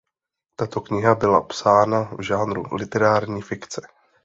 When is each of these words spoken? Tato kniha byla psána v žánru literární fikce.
Tato 0.55 0.81
kniha 0.81 1.15
byla 1.15 1.41
psána 1.41 2.01
v 2.17 2.21
žánru 2.21 2.75
literární 2.75 3.41
fikce. 3.41 3.87